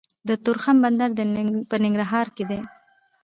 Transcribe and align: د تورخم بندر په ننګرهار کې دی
د 0.27 0.29
تورخم 0.43 0.77
بندر 0.83 1.09
په 1.69 1.75
ننګرهار 1.83 2.27
کې 2.35 2.43
دی 2.49 2.59